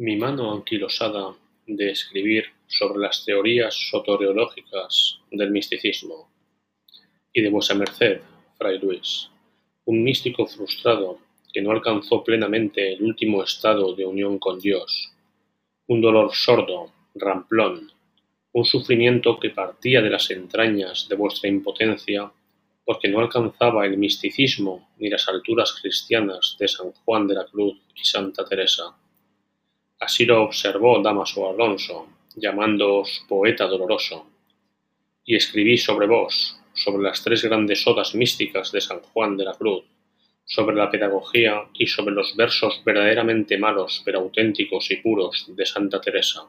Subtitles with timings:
[0.00, 1.34] Mi mano anquilosada
[1.66, 6.30] de escribir sobre las teorías soteriológicas del misticismo,
[7.32, 8.20] y de vuesa merced,
[8.56, 9.28] fray Luis,
[9.86, 11.18] un místico frustrado
[11.52, 15.10] que no alcanzó plenamente el último estado de unión con Dios,
[15.88, 17.90] un dolor sordo, ramplón,
[18.52, 22.30] un sufrimiento que partía de las entrañas de vuestra impotencia
[22.84, 27.80] porque no alcanzaba el misticismo ni las alturas cristianas de San Juan de la Cruz
[27.96, 28.96] y Santa Teresa.
[30.00, 34.26] Así lo observó Damaso Alonso, llamándoos poeta doloroso,
[35.24, 39.54] y escribí sobre vos, sobre las tres grandes odas místicas de San Juan de la
[39.54, 39.84] Cruz,
[40.44, 46.00] sobre la pedagogía y sobre los versos verdaderamente malos pero auténticos y puros de Santa
[46.00, 46.46] Teresa.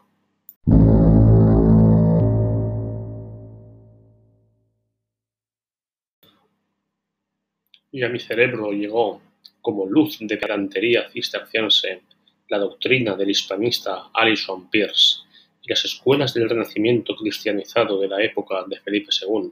[7.92, 9.24] Y a mi cerebro llegó,
[9.60, 12.04] como luz de galantería cisterciense,
[12.50, 15.20] la doctrina del hispanista Alison Pierce
[15.62, 19.52] y las escuelas del renacimiento cristianizado de la época de Felipe II,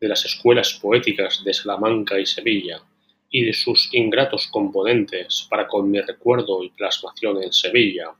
[0.00, 2.82] de las escuelas poéticas de Salamanca y Sevilla,
[3.30, 8.10] y de sus ingratos componentes para con mi recuerdo y plasmación en Sevilla,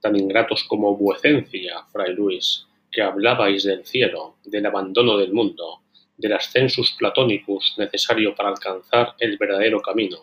[0.00, 5.80] tan ingratos como vuecencia, fray Luis, que hablabais del cielo, del abandono del mundo,
[6.18, 10.18] del ascensus platonicus necesario para alcanzar el verdadero camino,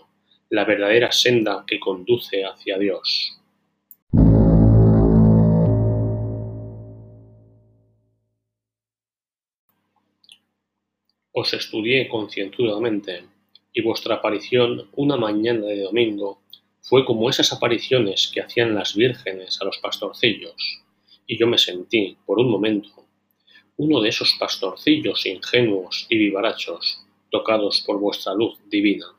[0.50, 3.40] la verdadera senda que conduce hacia Dios.
[11.32, 13.26] Os estudié concienzudamente,
[13.74, 16.40] y vuestra aparición una mañana de domingo
[16.80, 20.84] fue como esas apariciones que hacían las vírgenes a los pastorcillos,
[21.28, 23.06] y yo me sentí, por un momento,
[23.78, 29.15] uno de esos pastorcillos ingenuos y vivarachos tocados por vuestra luz divina.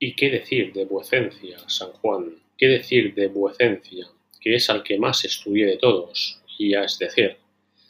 [0.00, 2.36] ¿Y qué decir de vuecencia, San Juan?
[2.56, 4.06] ¿Qué decir de vuecencia,
[4.40, 7.36] que es al que más estudié de todos, y es decir,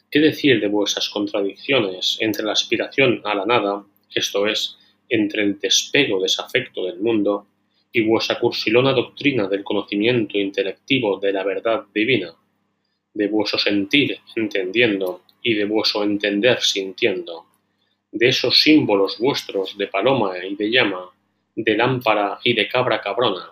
[0.09, 4.75] qué decir de vuestras contradicciones entre la aspiración a la nada, esto es,
[5.07, 7.45] entre el despego desafecto del mundo,
[7.91, 12.33] y vuestra cursilona doctrina del conocimiento intelectivo de la verdad divina,
[13.13, 17.45] de vuestro sentir entendiendo y de vuestro entender sintiendo,
[18.11, 21.11] de esos símbolos vuestros de paloma y de llama,
[21.55, 23.51] de lámpara y de cabra cabrona,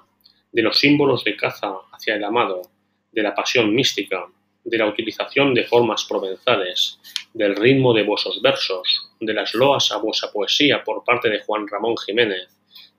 [0.52, 2.62] de los símbolos de caza hacia el amado,
[3.12, 4.26] de la pasión mística,
[4.64, 7.00] de la utilización de formas provenzales,
[7.34, 11.68] del ritmo de vuestros versos, de las loas a vuestra poesía por parte de Juan
[11.68, 12.48] Ramón Jiménez,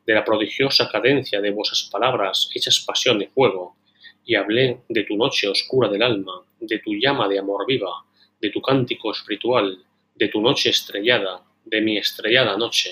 [0.07, 3.77] de la prodigiosa cadencia de vuestras palabras hechas pasión y fuego,
[4.25, 8.05] y hablé de tu noche oscura del alma, de tu llama de amor viva,
[8.41, 9.79] de tu cántico espiritual,
[10.15, 12.91] de tu noche estrellada, de mi estrellada noche.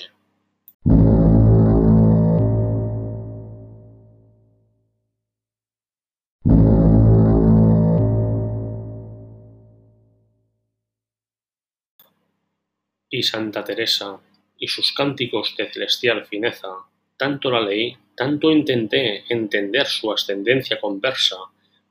[13.09, 14.19] Y Santa Teresa,
[14.57, 16.69] y sus cánticos de celestial fineza,
[17.17, 21.37] tanto la leí, tanto intenté entender su ascendencia conversa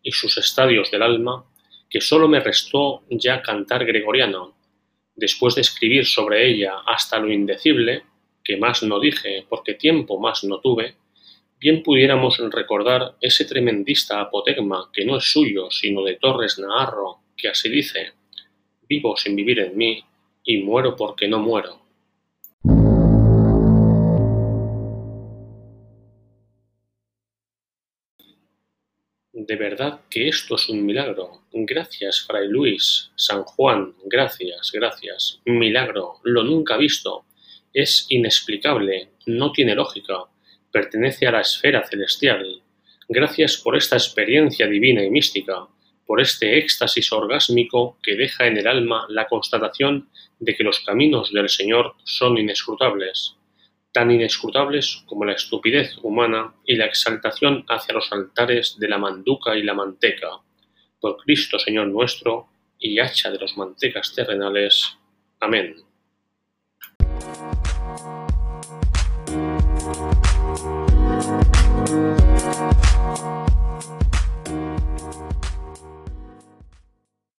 [0.03, 1.45] y sus estadios del alma,
[1.89, 4.57] que sólo me restó ya cantar gregoriano,
[5.15, 8.03] después de escribir sobre ella hasta lo indecible,
[8.45, 10.97] que más no dije porque tiempo más no tuve,
[11.59, 17.49] bien pudiéramos recordar ese tremendista apotegma que no es suyo, sino de Torres Naharro, que
[17.49, 18.13] así dice,
[18.89, 20.05] vivo sin vivir en mí,
[20.47, 21.81] y muero porque no muero.
[29.33, 31.43] De verdad que esto es un milagro.
[31.53, 35.41] Gracias, Fray Luis, San Juan, gracias, gracias.
[35.45, 37.27] Milagro, lo nunca visto.
[37.75, 40.25] Es inexplicable, no tiene lógica,
[40.73, 42.63] pertenece a la esfera celestial.
[43.09, 45.69] Gracias por esta experiencia divina y mística
[46.07, 50.09] por este éxtasis orgásmico que deja en el alma la constatación
[50.39, 53.37] de que los caminos del Señor son inescrutables,
[53.93, 59.57] tan inescrutables como la estupidez humana y la exaltación hacia los altares de la manduca
[59.57, 60.29] y la manteca.
[61.01, 62.49] Por Cristo Señor nuestro,
[62.79, 64.99] y hacha de los mantecas terrenales.
[65.41, 65.77] Amén.